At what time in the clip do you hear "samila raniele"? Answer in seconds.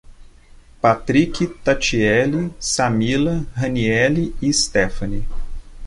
2.57-4.33